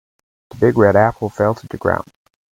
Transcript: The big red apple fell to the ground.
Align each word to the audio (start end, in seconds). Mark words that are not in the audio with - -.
The 0.49 0.55
big 0.57 0.79
red 0.79 0.95
apple 0.95 1.29
fell 1.29 1.53
to 1.53 1.67
the 1.67 1.77
ground. 1.77 2.07